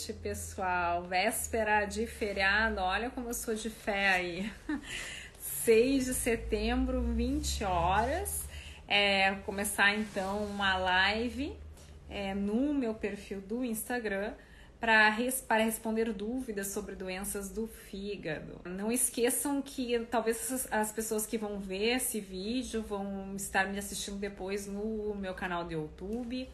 [0.00, 1.02] noite, pessoal.
[1.02, 4.52] Véspera de feriado, olha como eu sou de fé aí.
[5.38, 8.48] 6 de setembro, 20 horas.
[8.88, 11.54] É, começar então uma live
[12.08, 14.32] é, no meu perfil do Instagram
[14.80, 18.58] para res, responder dúvidas sobre doenças do fígado.
[18.64, 24.16] Não esqueçam que talvez as pessoas que vão ver esse vídeo vão estar me assistindo
[24.16, 26.48] depois no meu canal do YouTube.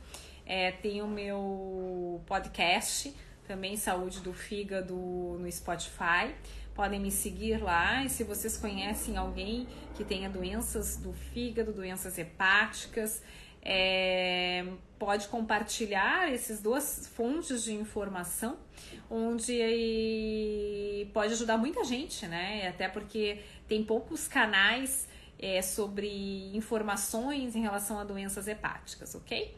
[0.44, 3.12] É, tem o meu podcast,
[3.46, 6.34] também Saúde do Fígado no Spotify.
[6.74, 12.18] Podem me seguir lá e se vocês conhecem alguém que tenha doenças do fígado, doenças
[12.18, 13.22] hepáticas,
[13.62, 14.64] é,
[14.98, 18.58] pode compartilhar essas duas fontes de informação,
[19.10, 19.58] onde
[21.14, 22.68] pode ajudar muita gente, né?
[22.68, 29.54] Até porque tem poucos canais é, sobre informações em relação a doenças hepáticas, ok?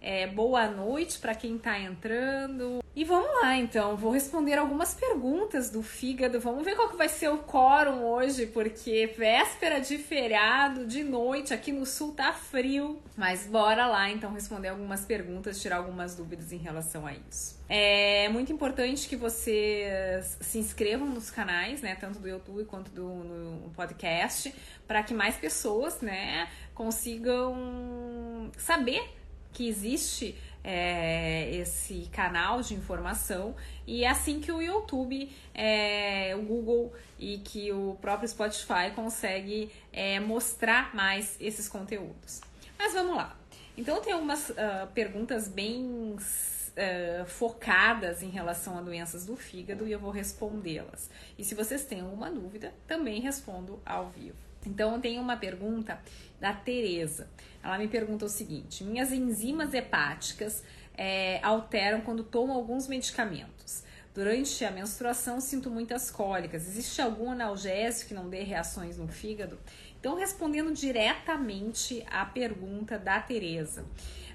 [0.00, 2.82] É, boa noite para quem está entrando.
[2.94, 3.96] E vamos lá, então.
[3.96, 6.40] Vou responder algumas perguntas do fígado.
[6.40, 11.52] Vamos ver qual que vai ser o quórum hoje, porque véspera de feriado, de noite,
[11.52, 13.00] aqui no sul tá frio.
[13.16, 17.58] Mas bora lá, então, responder algumas perguntas, tirar algumas dúvidas em relação a isso.
[17.68, 23.08] É muito importante que vocês se inscrevam nos canais, né, tanto do YouTube quanto do
[23.08, 24.54] no podcast,
[24.86, 29.18] para que mais pessoas, né, consigam saber
[29.52, 33.54] que existe é, esse canal de informação
[33.86, 39.70] e é assim que o YouTube, é, o Google e que o próprio Spotify consegue
[39.92, 42.40] é, mostrar mais esses conteúdos.
[42.78, 43.36] Mas vamos lá.
[43.76, 44.54] Então tem algumas uh,
[44.92, 51.08] perguntas bem uh, focadas em relação a doenças do fígado e eu vou respondê-las.
[51.38, 54.47] E se vocês têm alguma dúvida, também respondo ao vivo.
[54.66, 56.00] Então tem uma pergunta
[56.40, 57.28] da Tereza.
[57.62, 60.62] Ela me pergunta o seguinte: minhas enzimas hepáticas
[60.96, 63.86] é, alteram quando tomo alguns medicamentos.
[64.14, 66.66] Durante a menstruação sinto muitas cólicas.
[66.66, 69.58] Existe algum analgésico que não dê reações no fígado?
[70.00, 73.84] Então, respondendo diretamente à pergunta da Tereza.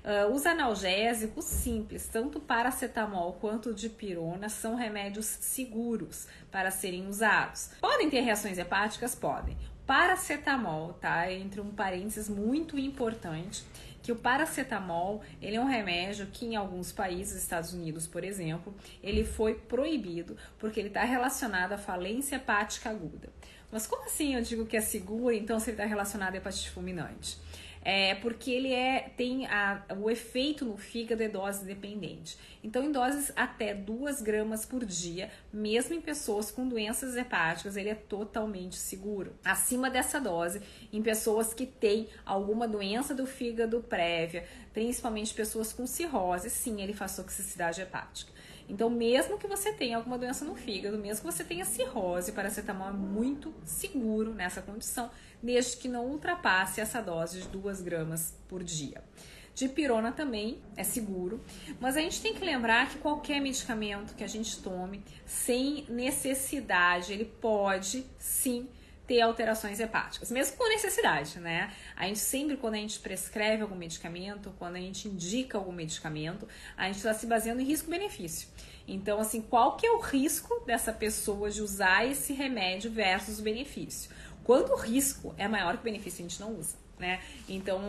[0.03, 7.71] Uh, os analgésicos simples, tanto paracetamol quanto dipirona, são remédios seguros para serem usados.
[7.79, 9.15] Podem ter reações hepáticas?
[9.15, 9.57] Podem.
[9.85, 11.31] Paracetamol, tá?
[11.31, 13.65] Entre um parênteses muito importante,
[14.01, 18.75] que o paracetamol, ele é um remédio que em alguns países, Estados Unidos, por exemplo,
[19.01, 23.29] ele foi proibido porque ele está relacionado à falência hepática aguda.
[23.71, 26.69] Mas como assim eu digo que é seguro, então se ele está relacionado à hepatite
[26.69, 27.37] fulminante?
[27.85, 32.37] É porque ele é, tem a, o efeito no fígado é dose dependente.
[32.63, 37.89] Então, em doses até 2 gramas por dia, mesmo em pessoas com doenças hepáticas, ele
[37.89, 39.33] é totalmente seguro.
[39.43, 40.61] Acima dessa dose,
[40.91, 46.93] em pessoas que têm alguma doença do fígado prévia, principalmente pessoas com cirrose, sim, ele
[46.93, 48.32] faz toxicidade hepática.
[48.73, 52.89] Então, mesmo que você tenha alguma doença no fígado, mesmo que você tenha cirrose, paracetamol
[52.89, 55.11] é muito seguro nessa condição,
[55.43, 59.03] desde que não ultrapasse essa dose de 2 gramas por dia.
[59.53, 61.39] Dipirona também é seguro,
[61.79, 67.13] mas a gente tem que lembrar que qualquer medicamento que a gente tome sem necessidade,
[67.13, 68.67] ele pode sim
[69.05, 71.73] ter alterações hepáticas, mesmo com necessidade, né?
[71.95, 76.47] A gente sempre, quando a gente prescreve algum medicamento, quando a gente indica algum medicamento,
[76.77, 78.47] a gente está se baseando em risco-benefício.
[78.87, 83.41] Então, assim, qual que é o risco dessa pessoa de usar esse remédio versus o
[83.41, 84.09] benefício?
[84.43, 87.21] Quando o risco é maior que o benefício, a gente não usa, né?
[87.47, 87.81] Então,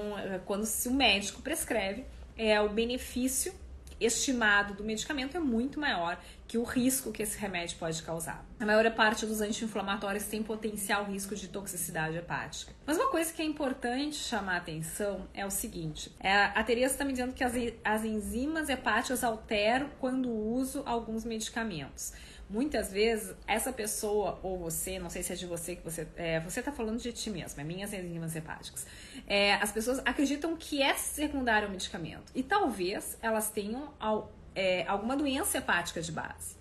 [0.45, 2.05] quando se o médico prescreve,
[2.37, 3.55] é o benefício
[4.01, 8.45] estimado do medicamento é muito maior que o risco que esse remédio pode causar.
[8.61, 12.73] A maior parte dos anti-inflamatórios tem potencial risco de toxicidade hepática.
[12.87, 16.95] Mas uma coisa que é importante chamar a atenção é o seguinte: é, a Teresa
[16.95, 22.13] está me dizendo que as, as enzimas hepáticas alteram quando uso alguns medicamentos.
[22.49, 26.41] Muitas vezes essa pessoa ou você, não sei se é de você que você, é,
[26.41, 28.87] você está falando de ti mesmo, é minhas enzimas hepáticas.
[29.27, 33.95] É, as pessoas acreditam que é secundário o medicamento e talvez elas tenham
[34.55, 36.55] é, alguma doença hepática de base.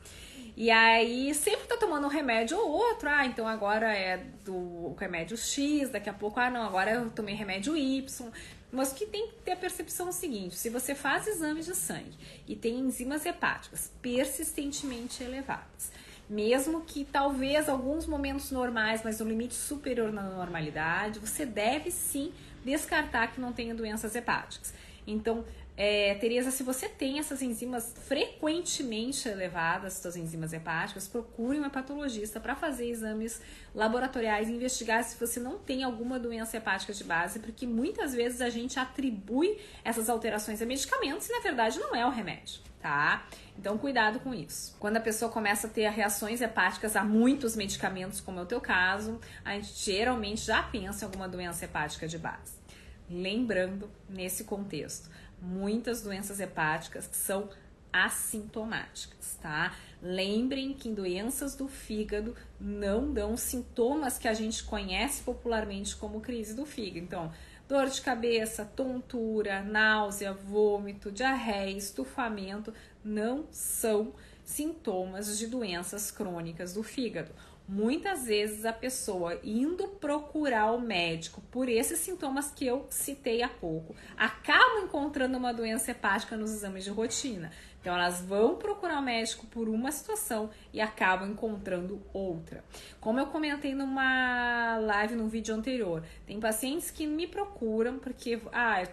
[0.56, 5.36] E aí sempre tá tomando um remédio ou outro, ah, então agora é do remédio
[5.36, 8.32] X, daqui a pouco, ah, não, agora eu tomei remédio Y.
[8.72, 11.66] Mas o que tem que ter a percepção é o seguinte: se você faz exames
[11.66, 12.18] de sangue
[12.48, 15.92] e tem enzimas hepáticas persistentemente elevadas,
[16.30, 22.32] mesmo que talvez alguns momentos normais, mas no limite superior na normalidade, você deve sim
[22.64, 24.74] descartar que não tenha doenças hepáticas.
[25.06, 25.46] Então,
[25.76, 32.40] é, Tereza, se você tem essas enzimas frequentemente elevadas, suas enzimas hepáticas, procure um hepatologista
[32.40, 33.42] para fazer exames
[33.74, 38.40] laboratoriais e investigar se você não tem alguma doença hepática de base, porque muitas vezes
[38.40, 43.26] a gente atribui essas alterações a medicamentos e na verdade não é o remédio, tá?
[43.58, 44.76] Então cuidado com isso.
[44.80, 48.62] Quando a pessoa começa a ter reações hepáticas a muitos medicamentos, como é o teu
[48.62, 52.62] caso, a gente geralmente já pensa em alguma doença hepática de base.
[53.10, 55.10] Lembrando, nesse contexto,
[55.44, 57.50] muitas doenças hepáticas são
[57.92, 59.76] assintomáticas, tá?
[60.02, 66.56] Lembrem que doenças do fígado não dão sintomas que a gente conhece popularmente como crise
[66.56, 67.06] do fígado.
[67.06, 67.32] Então,
[67.68, 72.74] dor de cabeça, tontura, náusea, vômito, diarreia, estufamento
[73.04, 74.14] não são
[74.44, 77.32] sintomas de doenças crônicas do fígado.
[77.68, 83.48] Muitas vezes a pessoa indo procurar o médico por esses sintomas que eu citei há
[83.48, 87.52] pouco, acaba encontrando uma doença hepática nos exames de rotina.
[87.80, 92.64] Então elas vão procurar o médico por uma situação e acabam encontrando outra.
[93.00, 98.86] Como eu comentei numa live no vídeo anterior, tem pacientes que me procuram porque ah,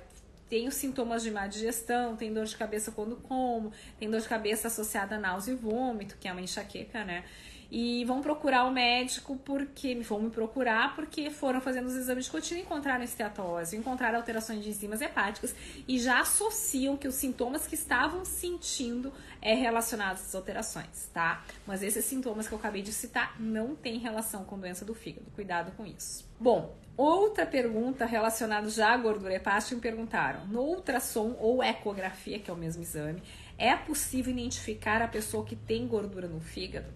[0.49, 4.67] tenho sintomas de má digestão, tem dor de cabeça quando como, tem dor de cabeça
[4.67, 7.25] associada a náusea e vômito, que é uma enxaqueca, né?
[7.71, 12.31] E vão procurar o médico porque vão me procurar porque foram fazendo os exames de
[12.31, 15.55] rotina e encontraram esteatose, encontraram alterações de enzimas hepáticas
[15.87, 21.45] e já associam que os sintomas que estavam sentindo é relacionados às alterações, tá?
[21.67, 25.31] Mas esses sintomas que eu acabei de citar não têm relação com doença do fígado.
[25.35, 26.29] Cuidado com isso.
[26.39, 32.51] Bom, outra pergunta relacionada já à gordura hepática me perguntaram: no ultrassom ou ecografia, que
[32.51, 33.23] é o mesmo exame,
[33.57, 36.89] é possível identificar a pessoa que tem gordura no fígado?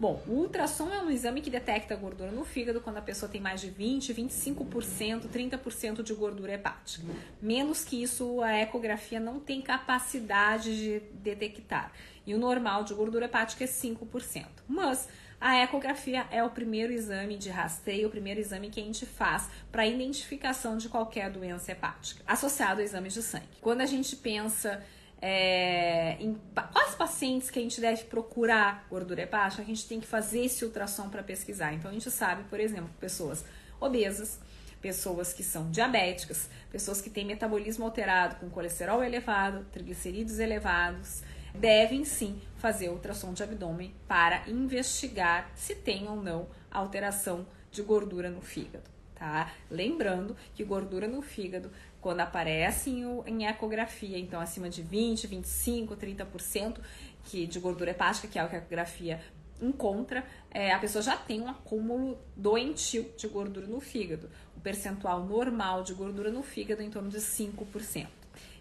[0.00, 3.40] Bom, o ultrassom é um exame que detecta gordura no fígado quando a pessoa tem
[3.40, 7.04] mais de 20, 25%, 30% de gordura hepática.
[7.42, 11.92] Menos que isso, a ecografia não tem capacidade de detectar.
[12.24, 14.46] E o normal de gordura hepática é 5%.
[14.68, 15.08] Mas
[15.40, 19.48] a ecografia é o primeiro exame de rastreio, o primeiro exame que a gente faz
[19.72, 23.48] para identificação de qualquer doença hepática, associado ao exame de sangue.
[23.60, 24.80] Quando a gente pensa
[25.20, 26.38] é, em
[26.72, 30.64] quais pacientes que a gente deve procurar gordura hepática, a gente tem que fazer esse
[30.64, 31.72] ultrassom para pesquisar.
[31.74, 33.44] Então a gente sabe, por exemplo, pessoas
[33.80, 34.38] obesas,
[34.80, 41.22] pessoas que são diabéticas, pessoas que têm metabolismo alterado, com colesterol elevado, triglicerídeos elevados,
[41.54, 48.30] devem sim fazer ultrassom de abdômen para investigar se tem ou não alteração de gordura
[48.30, 48.88] no fígado.
[49.14, 49.52] Tá?
[49.68, 55.96] Lembrando que gordura no fígado quando aparece em, em ecografia, então acima de 20, 25,
[55.96, 56.78] 30%
[57.24, 59.20] que, de gordura hepática, que é o que a ecografia
[59.60, 64.30] encontra, é, a pessoa já tem um acúmulo doentio de gordura no fígado.
[64.56, 68.06] O percentual normal de gordura no fígado é em torno de 5%.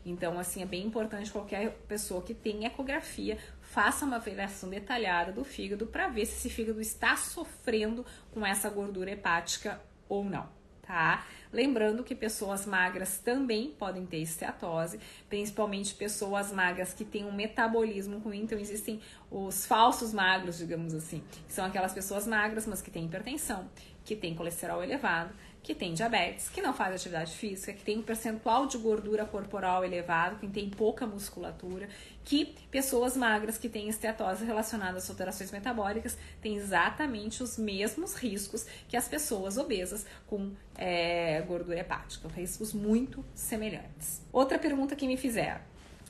[0.05, 5.43] Então, assim, é bem importante qualquer pessoa que tem ecografia faça uma avaliação detalhada do
[5.43, 10.47] fígado para ver se esse fígado está sofrendo com essa gordura hepática ou não,
[10.81, 11.25] tá?
[11.51, 14.99] Lembrando que pessoas magras também podem ter esteatose,
[15.29, 18.41] principalmente pessoas magras que têm um metabolismo ruim.
[18.41, 19.01] Então, existem
[19.31, 23.69] os falsos magros, digamos assim, que são aquelas pessoas magras, mas que têm hipertensão,
[24.03, 25.33] que têm colesterol elevado
[25.67, 29.83] que tem diabetes, que não faz atividade física, que tem um percentual de gordura corporal
[29.83, 31.89] elevado, que tem pouca musculatura,
[32.27, 38.65] que pessoas magras que têm esteatose relacionada às alterações metabólicas têm exatamente os mesmos riscos
[38.89, 44.21] que as pessoas obesas com é, gordura hepática, riscos muito semelhantes.
[44.29, 45.61] Outra pergunta que me fizeram.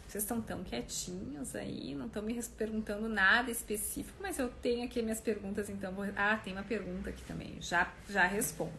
[0.08, 5.04] Vocês estão tão quietinhos aí, não estão me perguntando nada específico, mas eu tenho aqui
[5.04, 6.06] minhas perguntas, então vou...
[6.16, 8.74] Ah, tem uma pergunta aqui também, já, já respondo.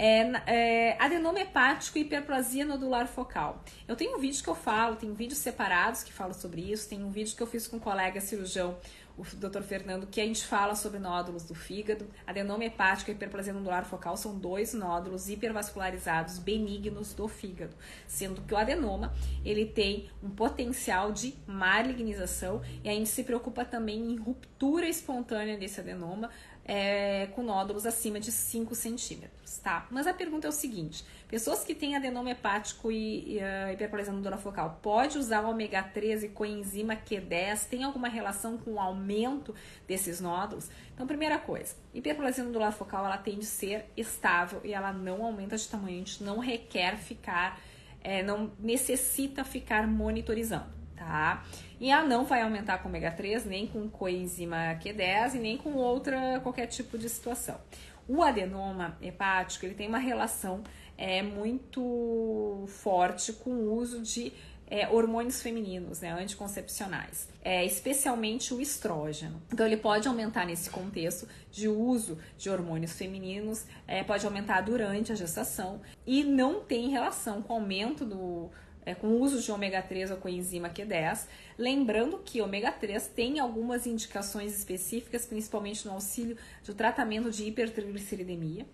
[0.00, 3.64] É, é, adenoma hepático e hiperplasia nodular focal.
[3.88, 7.02] Eu tenho um vídeo que eu falo, tem vídeos separados que falam sobre isso, tem
[7.02, 8.78] um vídeo que eu fiz com um colega cirurgião,
[9.18, 9.62] o Dr.
[9.62, 12.06] Fernando, que a gente fala sobre nódulos do fígado.
[12.24, 17.74] Adenoma hepático e hiperplasia nodular focal são dois nódulos hipervascularizados benignos do fígado,
[18.06, 19.12] sendo que o adenoma
[19.44, 25.58] ele tem um potencial de malignização e a gente se preocupa também em ruptura espontânea
[25.58, 26.30] desse adenoma,
[26.68, 29.86] é, com nódulos acima de 5 centímetros, tá?
[29.90, 34.12] Mas a pergunta é o seguinte: pessoas que têm adenoma hepático e, e uh, hiperplasia
[34.12, 37.68] nodula focal, pode usar o ômega 3 e coenzima Q10?
[37.70, 39.54] Tem alguma relação com o aumento
[39.86, 40.68] desses nódulos?
[40.92, 45.56] Então, primeira coisa, hiperplasia nodular focal ela tende a ser estável e ela não aumenta
[45.56, 47.58] de tamanho, a gente não requer ficar,
[48.02, 50.66] é, não necessita ficar monitorizando,
[50.98, 51.44] tá?
[51.80, 55.74] E ela não vai aumentar com ômega 3, nem com coenzima Q10 e nem com
[55.74, 57.60] outra qualquer tipo de situação.
[58.08, 60.64] O adenoma hepático ele tem uma relação
[60.96, 64.32] é, muito forte com o uso de
[64.70, 69.42] é, hormônios femininos, né, anticoncepcionais, é, especialmente o estrógeno.
[69.52, 75.10] Então, ele pode aumentar nesse contexto de uso de hormônios femininos, é, pode aumentar durante
[75.10, 78.50] a gestação e não tem relação com o aumento do
[78.84, 81.26] é, com o uso de ômega 3 ou coenzima Q10.
[81.56, 88.66] Lembrando que ômega 3 tem algumas indicações específicas, principalmente no auxílio do tratamento de hipertrigliceridemia.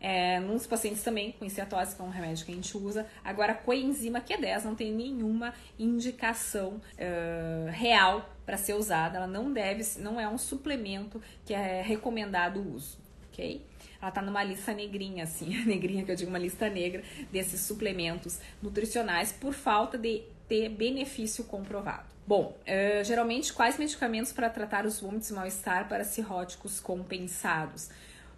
[0.00, 3.06] É, nos pacientes também com esteatose, que é um remédio que a gente usa.
[3.24, 9.16] Agora, coenzima Q10 não tem nenhuma indicação uh, real para ser usada.
[9.16, 12.98] Ela não deve, não é um suplemento que é recomendado o uso,
[13.32, 13.64] ok?
[14.04, 18.38] Ela tá numa lista negrinha, assim, negrinha que eu digo uma lista negra desses suplementos
[18.62, 22.04] nutricionais por falta de ter benefício comprovado.
[22.26, 27.88] Bom, uh, geralmente quais medicamentos para tratar os vômitos e mal-estar para cirróticos compensados?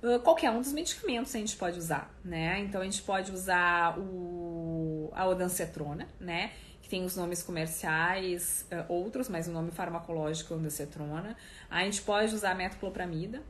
[0.00, 2.61] Uh, qualquer um dos medicamentos a gente pode usar, né?
[2.61, 6.52] Então a gente pode usar o, a odancetrona, né?
[6.80, 11.37] Que tem os nomes comerciais, uh, outros, mas o nome farmacológico é ondancetrona.
[11.68, 13.42] A gente pode usar metoclopramida,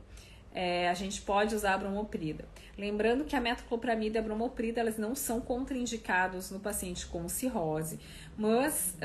[0.53, 2.45] é, a gente pode usar a bromoprida.
[2.77, 7.99] Lembrando que a metoclopramida e a bromoprida elas não são contraindicados no paciente com cirrose,
[8.37, 8.95] mas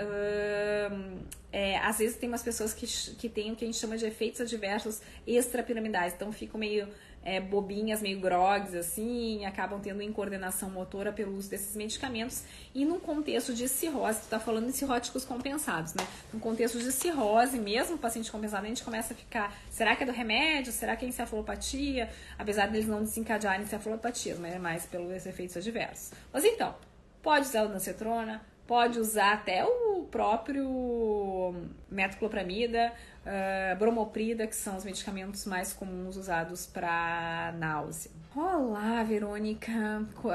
[1.50, 4.04] é, às vezes tem umas pessoas que, que têm o que a gente chama de
[4.04, 6.86] efeitos adversos extrapiramidais, então ficam meio
[7.24, 12.42] é, bobinhas, meio grogues, assim, acabam tendo incoordenação motora pelo uso desses medicamentos.
[12.74, 16.06] E num contexto de cirrose, tu tá falando de cirróticos compensados, né?
[16.32, 20.02] Num contexto de cirrose, mesmo o paciente compensado, a gente começa a ficar, será que
[20.02, 20.72] é do remédio?
[20.72, 22.10] Será que é encefalopatia?
[22.38, 26.12] Apesar deles não desencadearem encefalopatias, mas é mais pelos efeitos adversos.
[26.32, 26.74] Mas então,
[27.22, 31.54] pode usar o dancetrona, pode usar até o próprio
[31.90, 38.10] metoclopramida, uh, bromoprida, que são os medicamentos mais comuns usados para náusea.
[38.34, 39.70] Olá, Verônica.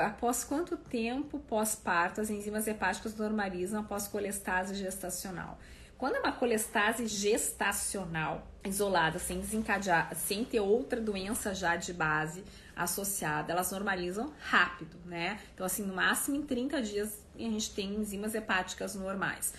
[0.06, 5.58] Após quanto tempo pós-parto as enzimas hepáticas normalizam após colestase gestacional?
[5.98, 12.44] Quando é uma colestase gestacional isolada, sem desencadear, sem ter outra doença já de base
[12.76, 15.40] associada, elas normalizam rápido, né?
[15.54, 19.54] Então, assim, no máximo em 30 dias a gente tem enzimas hepáticas normais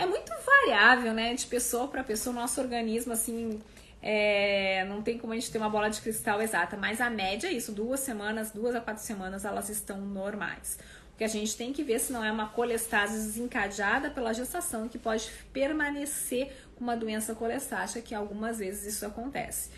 [0.00, 1.34] é muito variável, né?
[1.34, 3.60] De pessoa para pessoa, nosso organismo, assim,
[4.02, 7.48] é, não tem como a gente ter uma bola de cristal exata, mas a média
[7.48, 10.78] é isso, duas semanas, duas a quatro semanas, elas estão normais.
[11.20, 14.88] O que a gente tem que ver se não é uma colestase desencadeada pela gestação
[14.88, 19.68] que pode permanecer com uma doença colestática, que algumas vezes isso acontece.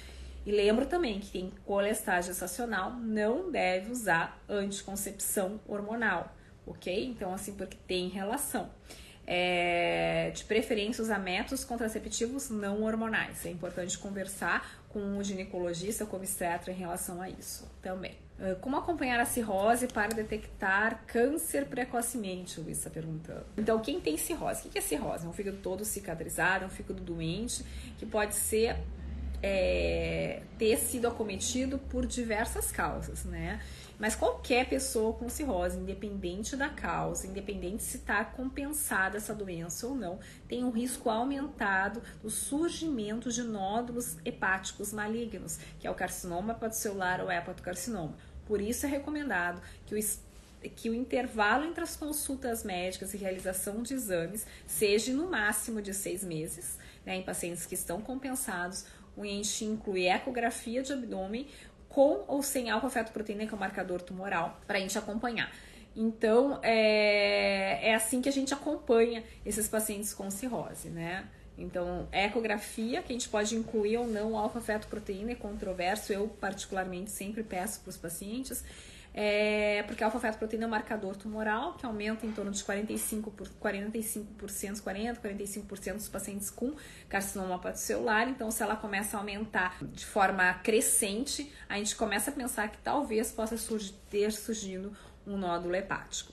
[0.47, 6.33] E lembro também que quem colestase gestacional não deve usar anticoncepção hormonal,
[6.65, 7.07] ok?
[7.07, 8.71] Então, assim, porque tem relação
[9.27, 13.45] é, de preferência usar métodos contraceptivos não hormonais.
[13.45, 18.17] É importante conversar com o ginecologista, com o obstetra em relação a isso também.
[18.41, 22.61] Ah, como acompanhar a cirrose para detectar câncer precocemente?
[22.61, 23.45] Luiz está perguntando.
[23.57, 24.67] Então, quem tem cirrose?
[24.67, 25.25] O que é cirrose?
[25.25, 27.65] É um fígado todo cicatrizado, é um fígado doente,
[27.99, 28.77] que pode ser
[29.43, 33.61] é, ter sido acometido por diversas causas, né?
[34.03, 39.95] Mas qualquer pessoa com cirrose, independente da causa, independente se está compensada essa doença ou
[39.95, 40.19] não,
[40.49, 47.21] tem um risco aumentado do surgimento de nódulos hepáticos malignos, que é o carcinoma hepatocelular
[47.21, 48.17] ou hepatocarcinoma.
[48.45, 49.99] Por isso é recomendado que o
[50.75, 55.95] que o intervalo entre as consultas médicas e realização de exames seja no máximo de
[55.95, 58.85] seis meses, né, em pacientes que estão compensados.
[59.17, 61.47] O ENCHI inclui ecografia de abdômen,
[61.93, 65.53] com ou sem alfa-fetoproteína, que é o marcador tumoral, para a gente acompanhar.
[65.95, 71.27] Então, é, é assim que a gente acompanha esses pacientes com cirrose, né?
[71.57, 76.13] Então, ecografia, que a gente pode incluir ou não alfa-fetoproteína, é controverso.
[76.13, 78.65] Eu, particularmente, sempre peço para os pacientes.
[79.15, 83.47] É, porque a alfa-fetoproteína é um marcador tumoral que aumenta em torno de 45%, por,
[83.49, 86.75] 45% 40, 45% dos pacientes com
[87.09, 88.29] carcinoma hepatocelular.
[88.29, 92.79] Então, se ela começa a aumentar de forma crescente, a gente começa a pensar que
[92.79, 96.33] talvez possa surgir, ter surgido um nódulo hepático.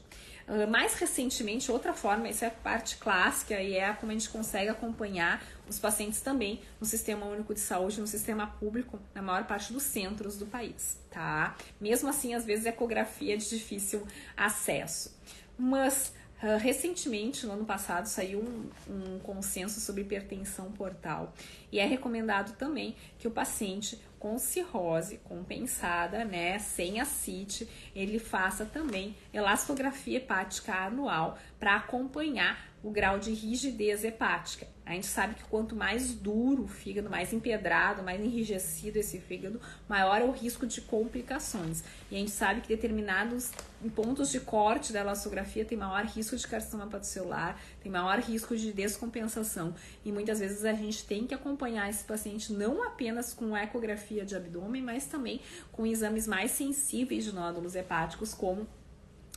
[0.50, 4.29] Uh, mais recentemente, outra forma, essa é a parte clássica e é como a gente
[4.29, 9.46] consegue acompanhar os pacientes também no Sistema Único de Saúde, no sistema público, na maior
[9.46, 11.56] parte dos centros do país, tá?
[11.79, 15.15] Mesmo assim, às vezes, ecografia é de difícil acesso.
[15.56, 21.34] Mas Uh, recentemente, no ano passado, saiu um, um, consenso sobre hipertensão portal
[21.70, 28.66] e é recomendado também que o paciente com cirrose compensada, né, sem acite, ele faça
[28.66, 34.68] também elastografia hepática anual para acompanhar o grau de rigidez hepática.
[34.89, 39.62] A gente sabe que quanto mais duro o fígado, mais empedrado, mais enrijecido esse fígado,
[39.88, 41.84] maior é o risco de complicações.
[42.10, 43.51] E a gente sabe que determinados
[43.96, 48.74] pontos de corte da elastografia tem maior risco de carcinoma hepatocelular, tem maior risco de
[48.74, 49.75] descompensação.
[50.03, 54.36] E muitas vezes a gente tem que acompanhar esse paciente não apenas com ecografia de
[54.36, 55.39] abdômen, mas também
[55.72, 58.65] com exames mais sensíveis de nódulos hepáticos, como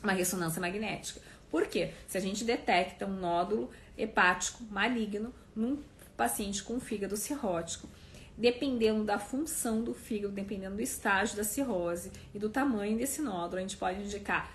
[0.02, 1.21] uma ressonância magnética.
[1.50, 1.92] Por quê?
[2.09, 5.78] Se a gente detecta um nódulo hepático maligno num
[6.16, 7.88] paciente com fígado cirrótico,
[8.37, 13.59] dependendo da função do fígado, dependendo do estágio da cirrose e do tamanho desse nódulo,
[13.59, 14.52] a gente pode indicar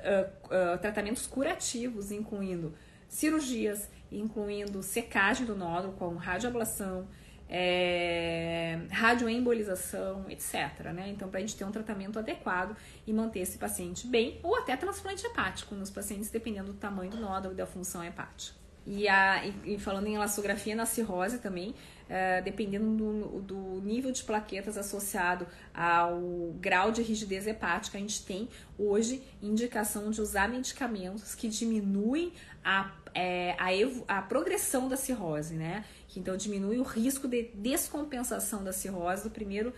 [0.00, 2.74] uh, uh, tratamentos curativos, incluindo
[3.08, 7.06] cirurgias, incluindo secagem do nódulo com radioablação,
[7.48, 10.92] é, radioembolização, etc.
[10.92, 11.10] Né?
[11.10, 14.76] Então, para a gente ter um tratamento adequado e manter esse paciente bem, ou até
[14.76, 18.65] transplante hepático nos pacientes, dependendo do tamanho do nódulo e da função hepática.
[18.86, 21.74] E, a, e, falando em elastografia na cirrose também,
[22.08, 26.20] é, dependendo do, do, nível de plaquetas associado ao
[26.60, 32.32] grau de rigidez hepática, a gente tem hoje indicação de usar medicamentos que diminuem
[32.64, 35.84] a, é, a, a progressão da cirrose, né?
[36.06, 39.74] Que então diminui o risco de descompensação da cirrose do primeiro,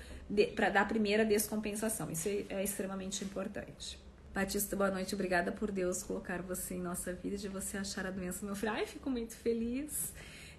[0.54, 2.10] para da primeira descompensação.
[2.10, 3.98] Isso é, é extremamente importante.
[4.38, 5.16] Batista, boa noite.
[5.16, 8.54] Obrigada por Deus colocar você em nossa vida, de você achar a doença do meu
[8.54, 8.70] filho.
[8.70, 10.12] Ai, fico muito feliz.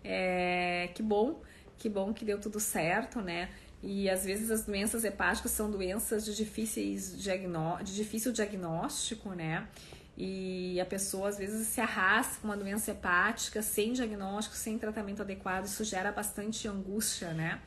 [0.03, 1.41] É, que bom,
[1.77, 3.49] que bom que deu tudo certo, né?
[3.81, 9.65] E às vezes as doenças hepáticas são doenças de, difíceis diagnó de difícil diagnóstico, né?
[10.17, 15.21] E a pessoa às vezes se arrasta com uma doença hepática sem diagnóstico, sem tratamento
[15.21, 15.67] adequado.
[15.67, 17.61] Isso gera bastante angústia, né?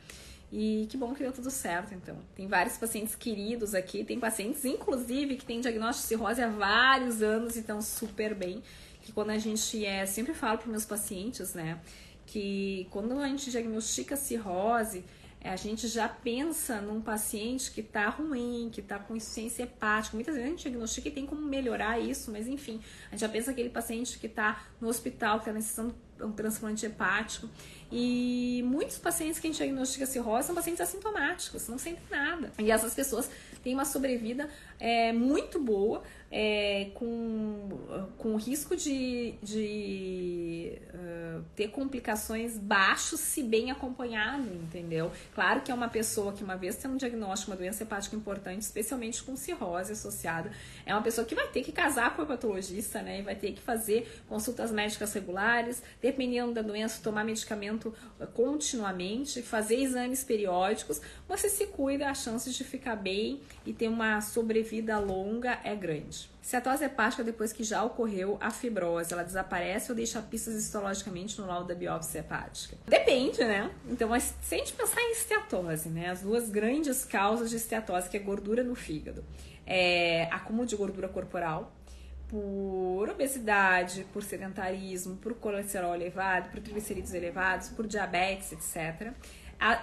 [0.55, 2.15] E que bom que deu tudo certo, então.
[2.35, 7.23] Tem vários pacientes queridos aqui, tem pacientes, inclusive, que têm diagnóstico de cirrose há vários
[7.23, 8.61] anos e estão super bem.
[9.01, 10.05] Que quando a gente é.
[10.05, 11.79] Sempre falo para meus pacientes, né?
[12.27, 15.03] Que quando a gente diagnostica cirrose,
[15.41, 20.15] é, a gente já pensa num paciente que está ruim, que está com insuficiência hepática.
[20.15, 23.29] Muitas vezes a gente diagnostica e tem como melhorar isso, mas enfim, a gente já
[23.29, 27.49] pensa aquele paciente que está no hospital, que está necessitando um transplante hepático.
[27.95, 32.51] E muitos pacientes que a gente diagnostica cirrose são pacientes assintomáticos, não sentem nada.
[32.57, 33.29] E essas pessoas
[33.63, 36.01] têm uma sobrevida é, muito boa,
[36.35, 37.69] é, com,
[38.17, 45.11] com risco de, de uh, ter complicações baixos se bem acompanhado, entendeu?
[45.35, 48.63] Claro que é uma pessoa que uma vez tem um diagnóstico, uma doença hepática importante,
[48.63, 50.51] especialmente com cirrose associada,
[50.87, 53.19] é uma pessoa que vai ter que casar com o patologista, né?
[53.19, 57.93] E vai ter que fazer consultas médicas regulares, dependendo da doença, tomar medicamento
[58.33, 64.19] continuamente, fazer exames periódicos, você se cuida, a chance de ficar bem e ter uma
[64.19, 66.22] sobrevida longa é grande.
[66.41, 71.47] Cetose hepática, depois que já ocorreu a fibrose, ela desaparece ou deixa pistas histologicamente no
[71.47, 72.77] laudo da biópsia hepática?
[72.87, 73.71] Depende, né?
[73.87, 76.09] Então, mas se a gente pensar em esteatose, né?
[76.09, 79.23] As duas grandes causas de esteatose, que é gordura no fígado,
[79.65, 81.73] é acúmulo de gordura corporal,
[82.27, 89.13] por obesidade, por sedentarismo, por colesterol elevado, por triglicerídeos elevados, por diabetes, etc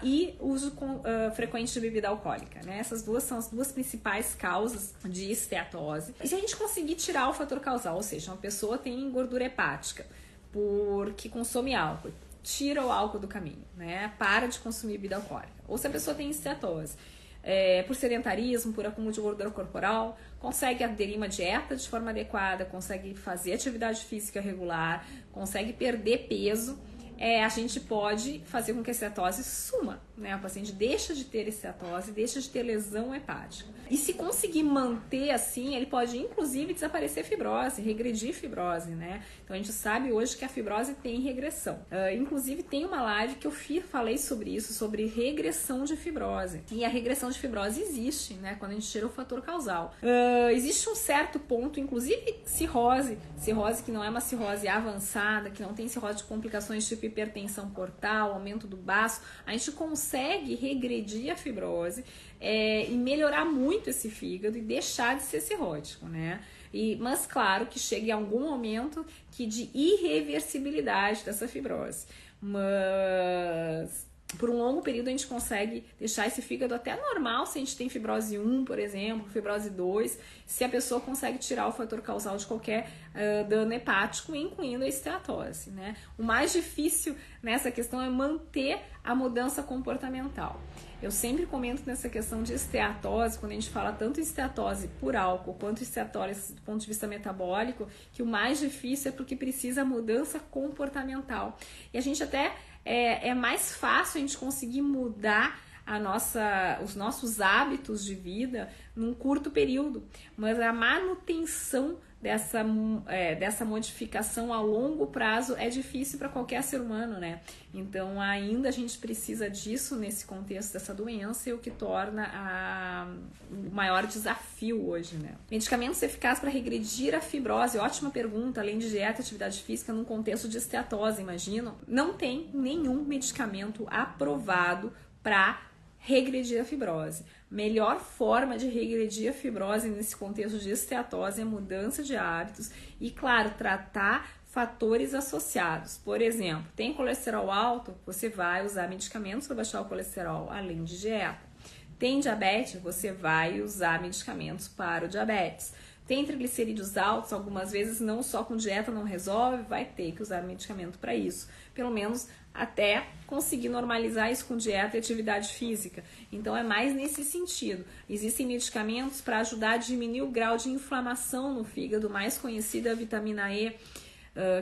[0.03, 2.79] e uso com, uh, frequente de bebida alcoólica, né?
[2.79, 6.15] Essas duas são as duas principais causas de esteatose.
[6.23, 9.45] E se a gente conseguir tirar o fator causal, ou seja, uma pessoa tem gordura
[9.45, 10.07] hepática
[10.53, 12.11] porque consome álcool,
[12.43, 14.13] tira o álcool do caminho, né?
[14.19, 15.53] Para de consumir bebida alcoólica.
[15.69, 16.97] Ou se a pessoa tem esteatose
[17.43, 22.65] é, por sedentarismo, por acúmulo de gordura corporal, consegue aderir uma dieta de forma adequada,
[22.65, 26.79] consegue fazer atividade física regular, consegue perder peso
[27.21, 30.35] é, a gente pode fazer com que a cetose suma, né?
[30.37, 33.69] O paciente deixa de ter cetose, deixa de ter lesão hepática.
[33.91, 39.23] E se conseguir manter assim, ele pode inclusive desaparecer fibrose, regredir fibrose, né?
[39.45, 41.85] Então a gente sabe hoje que a fibrose tem regressão.
[41.91, 43.53] Uh, inclusive tem uma live que eu
[43.83, 46.63] falei sobre isso, sobre regressão de fibrose.
[46.73, 48.57] E a regressão de fibrose existe, né?
[48.59, 49.95] Quando a gente tira o fator causal.
[50.03, 55.63] Uh, existe um certo ponto, inclusive cirrose, cirrose que não é uma cirrose avançada, que
[55.63, 61.31] não tem cirrose de complicações tipo hipertensão portal, aumento do baço, a gente consegue regredir
[61.31, 62.05] a fibrose
[62.41, 66.41] é, e melhorar muito esse fígado e deixar de ser cirrótico, né?
[66.73, 72.07] E, mas claro que chega em algum momento que de irreversibilidade dessa fibrose.
[72.41, 77.61] Mas por um longo período a gente consegue deixar esse fígado até normal se a
[77.61, 82.01] gente tem fibrose 1, por exemplo, fibrose 2, se a pessoa consegue tirar o fator
[82.01, 85.71] causal de qualquer uh, dano hepático, incluindo a esteatose.
[85.71, 85.97] Né?
[86.19, 90.61] O mais difícil nessa questão é manter a mudança comportamental.
[91.03, 95.55] Eu sempre comento nessa questão de esteatose, quando a gente fala tanto esteatose por álcool
[95.55, 100.39] quanto esteatose do ponto de vista metabólico, que o mais difícil é porque precisa mudança
[100.39, 101.57] comportamental.
[101.91, 106.95] E a gente até é, é mais fácil a gente conseguir mudar a nossa, os
[106.95, 110.05] nossos hábitos de vida num curto período,
[110.37, 112.65] mas a manutenção dessa,
[113.07, 117.41] é, dessa modificação a longo prazo é difícil para qualquer ser humano, né?
[117.73, 123.09] Então, ainda a gente precisa disso nesse contexto dessa doença e o que torna a,
[123.51, 125.35] o maior desafio hoje, né?
[125.51, 130.05] Medicamentos eficazes para regredir a fibrose, ótima pergunta, além de dieta e atividade física num
[130.05, 131.79] contexto de esteatose, imagino.
[131.89, 135.63] Não tem nenhum medicamento aprovado para
[135.99, 137.25] regredir a fibrose.
[137.51, 143.11] Melhor forma de regredir a fibrose nesse contexto de esteatose é mudança de hábitos e,
[143.11, 145.99] claro, tratar fatores associados.
[145.99, 151.01] Por exemplo, tem colesterol alto, você vai usar medicamentos para baixar o colesterol, além de
[151.01, 151.51] dieta.
[151.99, 155.75] Tem diabetes, você vai usar medicamentos para o diabetes.
[156.07, 160.43] Tem triglicerídeos altos, algumas vezes não só com dieta não resolve, vai ter que usar
[160.43, 161.49] medicamento para isso.
[161.73, 166.03] Pelo menos até conseguir normalizar isso com dieta e atividade física.
[166.33, 167.85] Então é mais nesse sentido.
[168.09, 172.95] Existem medicamentos para ajudar a diminuir o grau de inflamação no fígado, mais conhecida a
[172.95, 173.77] vitamina E,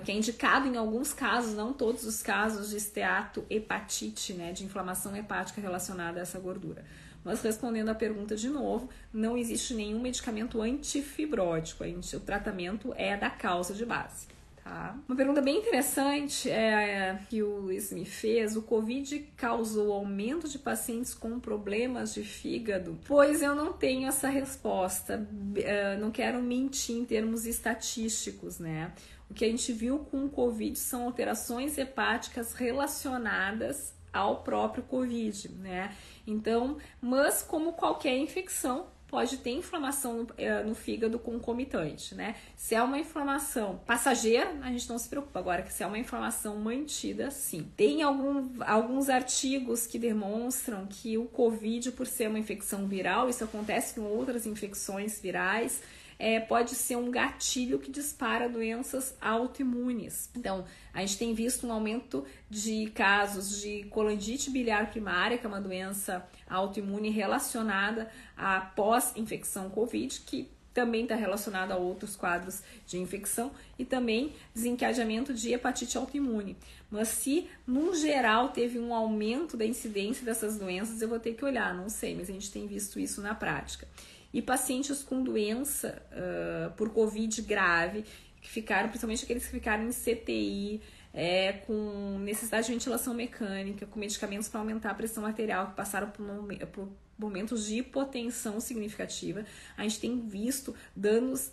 [0.05, 5.17] que é indicado em alguns casos, não todos os casos, de esteatohepatite, né, de inflamação
[5.17, 6.85] hepática relacionada a essa gordura.
[7.25, 11.85] Mas respondendo a pergunta de novo, não existe nenhum medicamento antifibrótico.
[11.85, 14.27] O tratamento é da causa de base.
[14.69, 14.99] Tá?
[15.09, 20.59] Uma pergunta bem interessante é, que o Luiz me fez: o Covid causou aumento de
[20.59, 22.99] pacientes com problemas de fígado?
[23.07, 25.27] Pois eu não tenho essa resposta.
[25.33, 28.93] Uh, não quero mentir em termos estatísticos, né?
[29.31, 35.51] O que a gente viu com o Covid são alterações hepáticas relacionadas ao próprio Covid,
[35.53, 35.97] né?
[36.27, 42.37] Então, mas como qualquer infecção, pode ter inflamação no, eh, no, fígado concomitante, né?
[42.55, 45.39] Se é uma inflamação passageira, a gente não se preocupa.
[45.39, 47.71] Agora, que se é uma inflamação mantida, sim.
[47.77, 53.43] Tem algum, alguns artigos que demonstram que o Covid, por ser uma infecção viral, isso
[53.43, 55.83] acontece com outras infecções virais,
[56.19, 60.29] é, pode ser um gatilho que dispara doenças autoimunes.
[60.37, 65.49] Então, a gente tem visto um aumento de casos de colangite biliar primária, que é
[65.49, 72.99] uma doença autoimune relacionada à pós-infecção COVID, que também está relacionado a outros quadros de
[72.99, 76.57] infecção e também desencadeamento de hepatite autoimune.
[76.89, 81.45] Mas se, no geral, teve um aumento da incidência dessas doenças, eu vou ter que
[81.45, 83.89] olhar, não sei, mas a gente tem visto isso na prática
[84.33, 88.05] e pacientes com doença uh, por Covid grave,
[88.41, 90.81] que ficaram, principalmente aqueles que ficaram em CTI,
[91.13, 96.11] é, com necessidade de ventilação mecânica, com medicamentos para aumentar a pressão arterial, que passaram
[96.11, 96.25] por,
[96.73, 96.89] por
[97.19, 99.45] momentos de hipotensão significativa.
[99.77, 101.51] A gente tem visto danos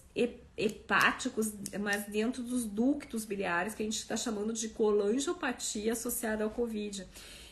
[0.56, 6.52] hepáticos, mas dentro dos ductos biliares, que a gente está chamando de colangiopatia associada ao
[6.52, 7.08] Covid.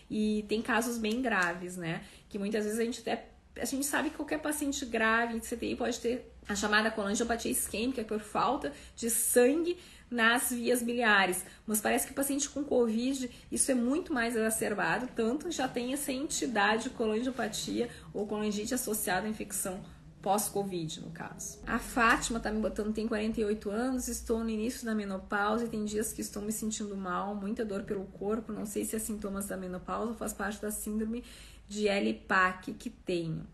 [0.09, 2.05] E tem casos bem graves, né?
[2.29, 5.75] Que muitas vezes a gente até a gente sabe que qualquer paciente grave de CTI
[5.75, 9.77] pode ter a chamada colangiopatia isquêmica é por falta de sangue
[10.09, 11.43] nas vias biliares.
[11.65, 15.93] Mas parece que o paciente com Covid, isso é muito mais exacerbado, tanto já tem
[15.93, 19.81] essa entidade colangiopatia ou colangite associada à infecção
[20.21, 21.59] pós-Covid, no caso.
[21.67, 25.83] A Fátima tá me botando, tem 48 anos, estou no início da menopausa e tem
[25.83, 29.47] dias que estou me sentindo mal, muita dor pelo corpo, não sei se é sintomas
[29.47, 31.25] da menopausa faz parte da síndrome
[31.67, 33.45] de LPAC que tenho.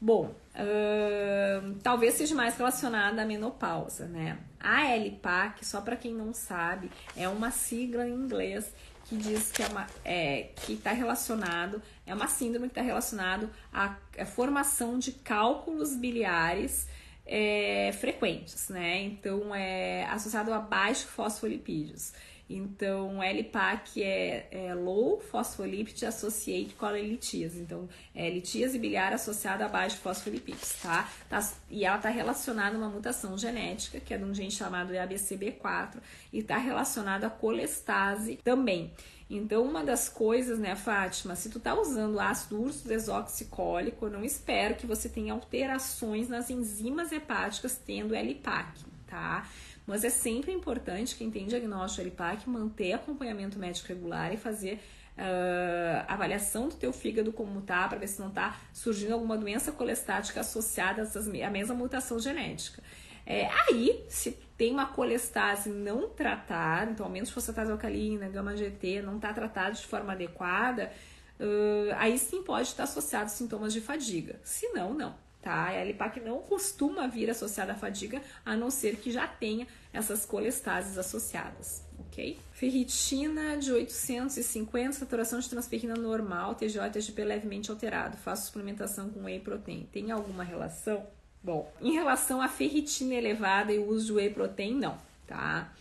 [0.00, 4.38] Bom, uh, talvez seja mais relacionada à menopausa, né?
[4.58, 8.74] A LPAC, só para quem não sabe, é uma sigla em inglês
[9.04, 13.50] que diz que é uma é, que está relacionado, é uma síndrome que está relacionado
[13.72, 16.88] à, à, formação de cálculos biliares
[17.26, 19.02] é, frequentes, né?
[19.02, 22.12] Então é associado a baixos fosfolipídios.
[22.54, 27.56] Então, LPAC é, é Low Phospholipid Associated Cholelithias.
[27.56, 31.08] Então, é litíase biliar associada a baixo fosfolipídios, tá?
[31.28, 31.40] tá?
[31.70, 35.96] E ela está relacionada a uma mutação genética, que é de um gene chamado ABCB4,
[36.32, 38.92] e está relacionada à colestase também.
[39.30, 44.22] Então, uma das coisas, né, Fátima, se tu tá usando ácido urso desoxicólico, eu não
[44.22, 49.46] espero que você tenha alterações nas enzimas hepáticas tendo LPAC, tá?
[49.86, 54.80] Mas é sempre importante quem tem diagnóstico LPAC manter acompanhamento médico regular e fazer
[55.18, 59.70] uh, avaliação do teu fígado como tá, para ver se não está surgindo alguma doença
[59.70, 62.82] colestática associada à mesma mutação genética.
[63.26, 69.02] É, aí, se tem uma colestase não tratada, então aumento de fosfatase alcalina, gama GT,
[69.02, 70.90] não está tratado de forma adequada,
[71.38, 74.40] uh, aí sim pode estar associado a sintomas de fadiga.
[74.42, 75.14] Se não, não.
[75.42, 75.66] Tá?
[75.66, 80.24] A LPAC não costuma vir associada à fadiga, a não ser que já tenha essas
[80.24, 82.38] colestases associadas, ok?
[82.52, 88.16] Ferritina de 850, saturação de transferrina normal, TGO e TGP levemente alterado.
[88.18, 89.88] Faço suplementação com whey protein.
[89.92, 91.04] Tem alguma relação?
[91.42, 95.72] Bom, em relação à ferritina elevada e o uso de whey protein, não, tá?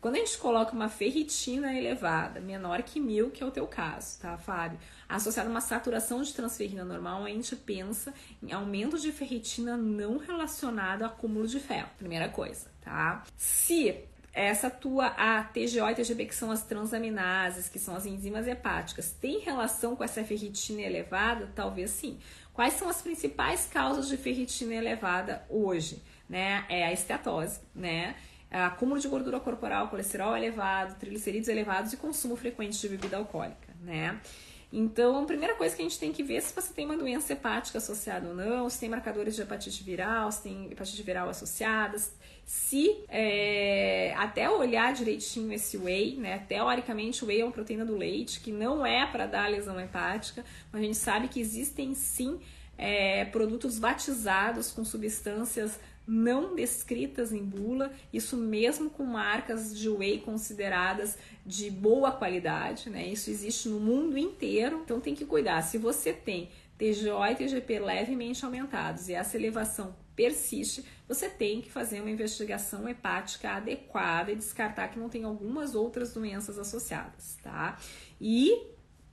[0.00, 4.20] Quando a gente coloca uma ferritina elevada, menor que mil, que é o teu caso,
[4.20, 4.78] tá, Fábio?
[5.10, 10.18] Associado a uma saturação de transferrina normal, a gente pensa em aumento de ferritina não
[10.18, 11.88] relacionado a acúmulo de ferro.
[11.98, 13.24] Primeira coisa, tá?
[13.36, 18.46] Se essa tua a TGO e TGB, que são as transaminases, que são as enzimas
[18.46, 21.50] hepáticas, tem relação com essa ferritina elevada?
[21.56, 22.18] Talvez sim.
[22.54, 26.02] Quais são as principais causas de ferritina elevada hoje?
[26.28, 26.64] Né?
[26.68, 28.14] É a esteatose, né?
[28.50, 34.20] acúmulo de gordura corporal, colesterol elevado, triglicerídeos elevados e consumo frequente de bebida alcoólica, né?
[34.72, 36.96] Então, a primeira coisa que a gente tem que ver é se você tem uma
[36.96, 41.28] doença hepática associada ou não, se tem marcadores de hepatite viral, se tem hepatite viral
[41.28, 46.38] associadas, se é, até olhar direitinho esse whey, né?
[46.48, 50.44] Teoricamente, o whey é uma proteína do leite que não é para dar lesão hepática,
[50.72, 52.40] mas a gente sabe que existem sim
[52.78, 55.78] é, produtos batizados com substâncias
[56.10, 63.06] não descritas em bula, isso mesmo com marcas de whey consideradas de boa qualidade, né?
[63.06, 65.62] Isso existe no mundo inteiro, então tem que cuidar.
[65.62, 71.70] Se você tem TGO e TGP levemente aumentados e essa elevação persiste, você tem que
[71.70, 77.78] fazer uma investigação hepática adequada e descartar que não tem algumas outras doenças associadas, tá?
[78.20, 78.66] E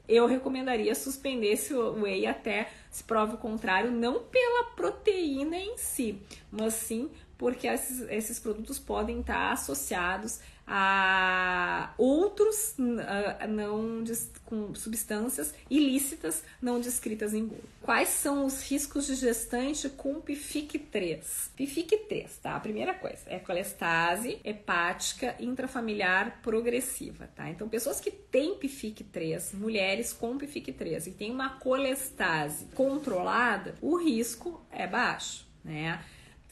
[0.08, 6.22] eu recomendaria suspender esse whey até se prove o contrário, não pela proteína em si,
[6.52, 14.04] mas sim porque esses, esses produtos podem estar associados a outros uh, não
[14.44, 17.62] com substâncias ilícitas não descritas em bula.
[17.82, 21.52] Quais são os riscos de gestante com PIFIC 3?
[21.56, 22.56] PIFIC 3, tá?
[22.58, 27.50] A primeira coisa é colestase hepática intrafamiliar progressiva, tá?
[27.50, 33.76] Então, pessoas que têm PIFIC 3, mulheres com PIFIC 3 e têm uma colestase controlada,
[33.82, 36.04] o risco é baixo, né?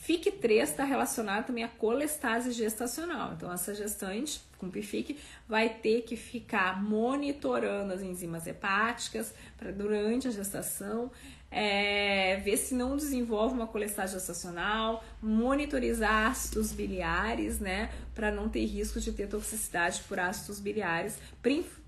[0.07, 3.33] FIC3 está relacionado também à colestase gestacional.
[3.33, 10.27] Então, essa gestante com PIFIC vai ter que ficar monitorando as enzimas hepáticas para durante
[10.27, 11.11] a gestação,
[11.49, 18.65] é, ver se não desenvolve uma colestase gestacional, monitorizar ácidos biliares, né, para não ter
[18.65, 21.17] risco de ter toxicidade por ácidos biliares,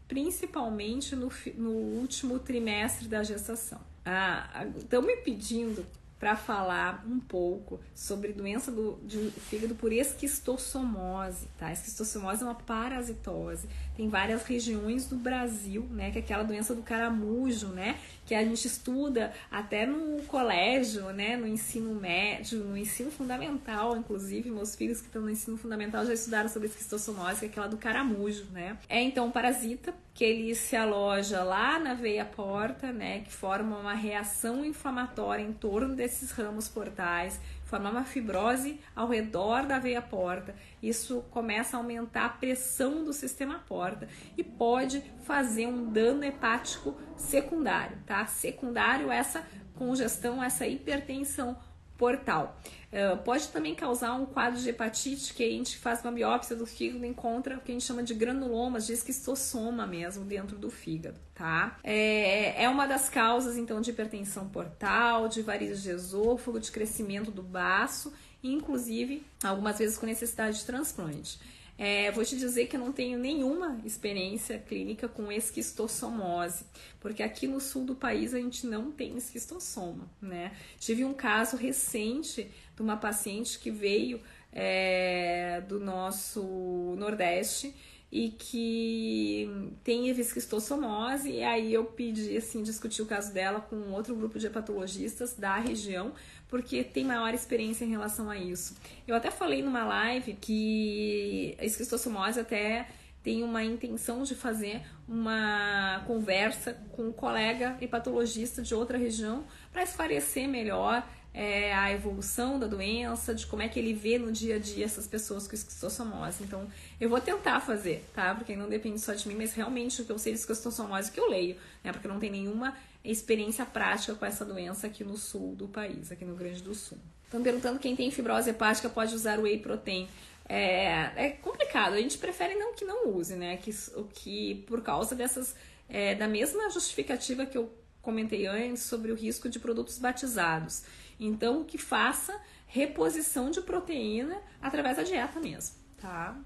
[0.08, 3.80] principalmente no, no último trimestre da gestação.
[4.04, 5.86] Ah, estão me pedindo
[6.20, 11.72] para falar um pouco sobre doença do, de fígado por esquistossomose, tá?
[11.72, 13.68] Esquistossomose é uma parasitose.
[13.96, 16.12] Tem várias regiões do Brasil, né?
[16.12, 18.00] Que é aquela doença do caramujo, né?
[18.26, 21.38] Que a gente estuda até no colégio, né?
[21.38, 26.14] No ensino médio, no ensino fundamental, inclusive meus filhos que estão no ensino fundamental já
[26.14, 28.78] estudaram sobre esquistossomose, que é aquela do caramujo, né?
[28.90, 33.22] É então um parasita que ele se aloja lá na veia porta, né?
[33.22, 39.08] Que forma uma reação inflamatória em torno desse desses ramos portais, formar uma fibrose ao
[39.08, 40.56] redor da veia porta.
[40.82, 46.98] Isso começa a aumentar a pressão do sistema porta e pode fazer um dano hepático
[47.16, 48.26] secundário, tá?
[48.26, 51.56] Secundário essa congestão, essa hipertensão
[51.98, 52.60] portal.
[52.88, 56.66] Uh, pode também causar um quadro de hepatite, que a gente faz uma biópsia do
[56.66, 60.72] fígado e encontra o que a gente chama de granulomas, de esquistossoma mesmo dentro do
[60.72, 61.78] fígado, tá?
[61.84, 67.30] É, é uma das causas, então, de hipertensão portal, de varizes de esôfago, de crescimento
[67.30, 71.40] do baço, inclusive, algumas vezes com necessidade de transplante.
[71.78, 76.66] É, vou te dizer que eu não tenho nenhuma experiência clínica com esquistossomose,
[77.00, 80.54] porque aqui no sul do país a gente não tem esquistossoma, né?
[80.80, 84.20] Tive um caso recente de uma paciente que veio
[84.52, 87.76] é, do nosso Nordeste
[88.12, 89.50] e que
[89.84, 94.48] tem esquistossomose, e aí eu pedi, assim, discutir o caso dela com outro grupo de
[94.48, 96.14] hepatologistas da região,
[96.50, 98.76] porque tem maior experiência em relação a isso.
[99.08, 102.88] Eu até falei numa live que a esquistossomose até
[103.24, 109.84] tem uma intenção de fazer uma conversa com um colega hepatologista de outra região para
[109.84, 114.56] esclarecer melhor é, a evolução da doença, de como é que ele vê no dia
[114.56, 116.44] a dia essas pessoas com esquistossomose.
[116.44, 116.68] Então,
[117.00, 118.34] eu vou tentar fazer, tá?
[118.34, 121.20] Porque não depende só de mim, mas realmente o que eu sei de esquistossomose que
[121.20, 121.92] eu leio, né?
[121.92, 122.76] Porque não tem nenhuma
[123.12, 126.98] experiência prática com essa doença aqui no sul do país, aqui no Grande do Sul.
[127.24, 130.08] Estão perguntando quem tem fibrose hepática pode usar o whey protein.
[130.48, 133.58] É, é complicado, a gente prefere não que não use, né?
[133.58, 135.56] Que, o que por causa dessas
[135.90, 140.84] é, da mesma justificativa que eu comentei antes sobre o risco de produtos batizados.
[141.20, 146.38] Então, que faça reposição de proteína através da dieta mesmo, tá?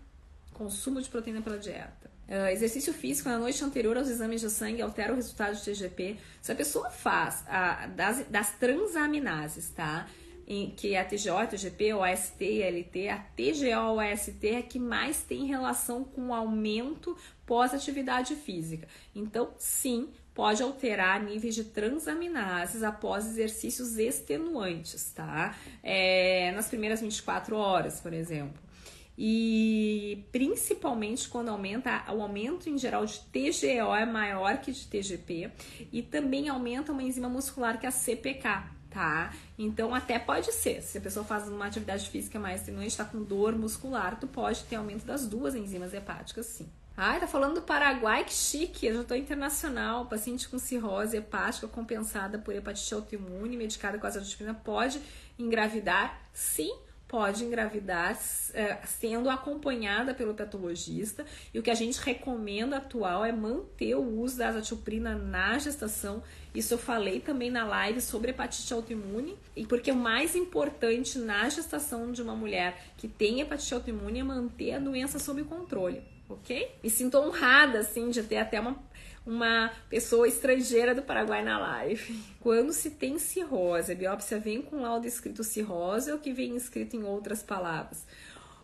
[0.54, 2.11] Consumo de proteína pela dieta.
[2.32, 6.15] Uh, exercício físico na noite anterior aos exames de sangue altera o resultado de TGP.
[6.41, 10.08] Se a pessoa faz a, das, das transaminases, tá?
[10.48, 14.48] Em, que é a TGO, a TGP, o AST e LT, a TGO, o AST
[14.48, 18.88] é que mais tem relação com o aumento pós-atividade física.
[19.13, 25.54] Então, sim, pode alterar níveis de transaminases após exercícios extenuantes, tá?
[25.84, 28.71] É, nas primeiras 24 horas, por exemplo.
[29.17, 35.52] E principalmente quando aumenta, o aumento em geral de TGO é maior que de TGP
[35.91, 39.34] e também aumenta uma enzima muscular que é a CPK, tá?
[39.58, 43.21] Então até pode ser, se a pessoa faz uma atividade física mais extenuante, está com
[43.21, 46.69] dor muscular, tu pode ter aumento das duas enzimas hepáticas, sim.
[46.95, 50.06] Ai, tá falando do Paraguai, que chique, eu já tô internacional.
[50.06, 55.02] Paciente com cirrose hepática compensada por hepatite autoimune, medicada com azadirachtina, pode
[55.39, 56.21] engravidar?
[56.34, 56.71] Sim,
[57.12, 58.17] pode engravidar
[58.54, 61.26] é, sendo acompanhada pelo patologista.
[61.54, 66.24] E o que a gente recomenda atual é manter o uso da azatilprina na gestação.
[66.56, 69.38] Isso eu falei também na live sobre hepatite autoimune.
[69.58, 74.24] E porque o mais importante na gestação de uma mulher que tem hepatite autoimune é
[74.24, 76.02] manter a doença sob controle
[76.34, 76.71] ok?
[76.82, 78.78] Me sinto honrada, assim, de ter até uma,
[79.26, 82.20] uma pessoa estrangeira do Paraguai na live.
[82.40, 86.96] Quando se tem cirrose, a biópsia vem com laudo escrito cirrose ou que vem escrito
[86.96, 88.06] em outras palavras?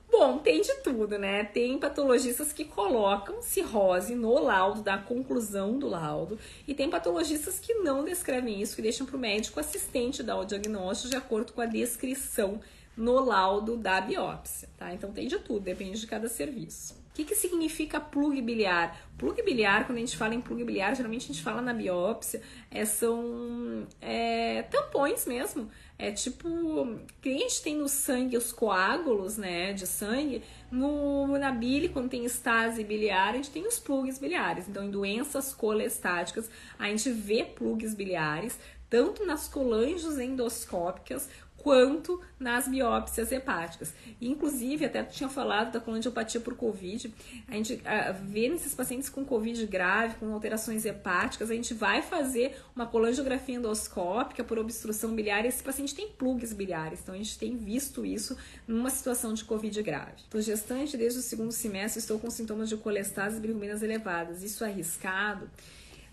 [0.09, 1.43] Bom, tem de tudo, né?
[1.43, 7.73] Tem patologistas que colocam cirrose no laudo, da conclusão do laudo, e tem patologistas que
[7.75, 11.61] não descrevem isso, que deixam para o médico assistente dar o diagnóstico de acordo com
[11.61, 12.61] a descrição
[12.95, 14.93] no laudo da biópsia, tá?
[14.93, 18.95] Então tem de tudo, depende de cada serviço que, que significa plug biliar?
[19.17, 22.43] Plug biliar, quando a gente fala em plug biliar, geralmente a gente fala na biópsia,
[22.69, 25.67] é, são é, tampões mesmo.
[25.97, 31.51] É tipo, que a gente tem no sangue os coágulos, né, de sangue, no, na
[31.51, 34.69] bile, quando tem estase biliar, a gente tem os plugs biliares.
[34.69, 41.27] Então, em doenças colestáticas, a gente vê plugs biliares, tanto nas colanges endoscópicas
[41.67, 43.93] quanto nas biópsias hepáticas.
[44.21, 47.13] inclusive, até tinha falado da colangiopatia por Covid,
[47.45, 52.01] a gente uh, vê nesses pacientes com Covid grave, com alterações hepáticas, a gente vai
[52.01, 57.17] fazer uma colangiografia endoscópica por obstrução biliar e esse paciente tem plugs biliares, então a
[57.17, 60.13] gente tem visto isso numa situação de Covid grave.
[60.19, 64.63] Estou gestante desde o segundo semestre, estou com sintomas de colestase e bilirrubinas elevadas, isso
[64.63, 65.49] é arriscado?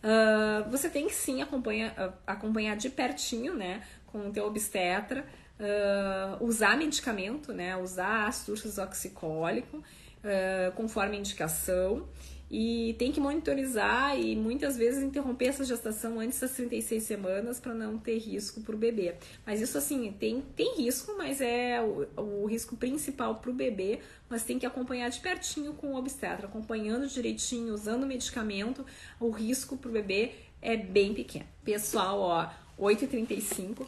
[0.02, 5.24] Uh, você tem que sim acompanhar, uh, acompanhar de pertinho, né, com o teu obstetra,
[5.58, 7.76] uh, usar medicamento, né?
[7.76, 12.06] Usar ácido oxicólico uh, conforme a indicação
[12.50, 17.74] e tem que monitorizar e muitas vezes interromper essa gestação antes das 36 semanas para
[17.74, 19.14] não ter risco para o bebê.
[19.44, 24.00] Mas isso assim, tem, tem risco, mas é o, o risco principal para o bebê,
[24.28, 28.84] mas tem que acompanhar de pertinho com o obstetra, acompanhando direitinho, usando medicamento,
[29.18, 31.46] o risco para o bebê é bem pequeno.
[31.64, 33.86] Pessoal, ó, 8h35.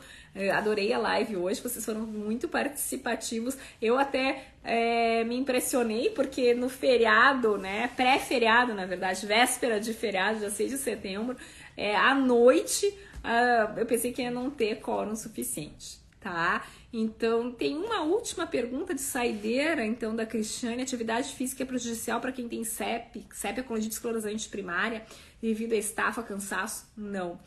[0.55, 3.57] Adorei a live hoje, vocês foram muito participativos.
[3.81, 10.41] Eu até é, me impressionei porque no feriado, né, pré-feriado, na verdade, véspera de feriado,
[10.41, 11.37] dia 6 de setembro,
[11.77, 16.67] é, à noite, uh, eu pensei que ia não ter quórum suficiente, tá?
[16.93, 20.83] Então, tem uma última pergunta de saideira, então, da Cristiane.
[20.83, 25.05] Atividade física é prejudicial para quem tem CEP, CEP é colangite esclerosante primária,
[25.41, 26.91] devido a estafa, cansaço?
[26.97, 27.39] Não.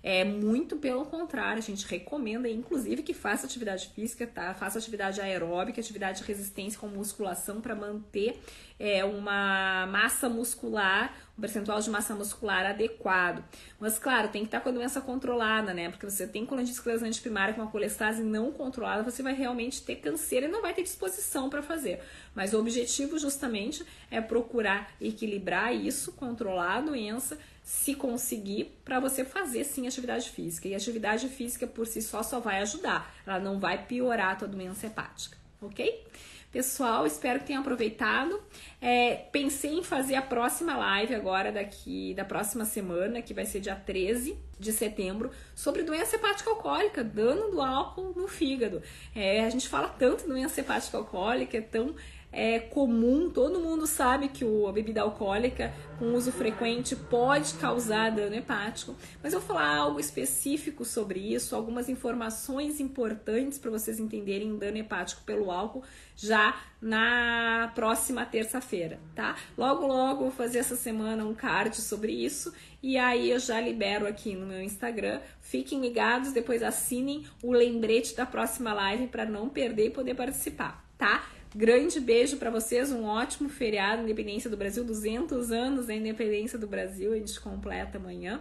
[0.00, 4.54] É muito pelo contrário, a gente recomenda, inclusive, que faça atividade física, tá?
[4.54, 8.40] Faça atividade aeróbica, atividade de resistência com musculação para manter
[8.78, 13.42] é, uma massa muscular, um percentual de massa muscular adequado.
[13.80, 15.90] Mas, claro, tem que estar com a doença controlada, né?
[15.90, 19.96] Porque você tem colangite esclerosante primária com uma colestase não controlada, você vai realmente ter
[19.96, 22.00] câncer e não vai ter disposição para fazer.
[22.36, 27.36] Mas o objetivo, justamente, é procurar equilibrar isso, controlar a doença
[27.68, 30.66] se conseguir, para você fazer sim atividade física.
[30.66, 34.48] E atividade física por si só só vai ajudar, ela não vai piorar a tua
[34.48, 36.02] doença hepática, ok?
[36.50, 38.40] Pessoal, espero que tenham aproveitado.
[38.80, 43.60] É, pensei em fazer a próxima live agora, daqui da próxima semana, que vai ser
[43.60, 48.82] dia 13 de setembro, sobre doença hepática alcoólica, dano do álcool no fígado.
[49.14, 51.94] É, a gente fala tanto doença hepática alcoólica, é tão
[52.30, 58.34] é comum, todo mundo sabe que a bebida alcoólica com uso frequente pode causar dano
[58.34, 64.56] hepático, mas eu vou falar algo específico sobre isso, algumas informações importantes para vocês entenderem
[64.56, 65.82] dano hepático pelo álcool
[66.14, 69.36] já na próxima terça-feira, tá?
[69.56, 74.06] Logo, logo vou fazer essa semana um card sobre isso E aí eu já libero
[74.06, 75.20] aqui no meu Instagram.
[75.40, 80.84] Fiquem ligados, depois assinem o lembrete da próxima live para não perder e poder participar,
[80.96, 81.24] tá?
[81.54, 86.66] Grande beijo para vocês, um ótimo feriado, Independência do Brasil, 200 anos da Independência do
[86.66, 88.40] Brasil, a gente completa amanhã.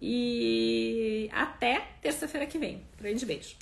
[0.00, 2.82] E até terça-feira que vem.
[2.98, 3.56] Grande beijo.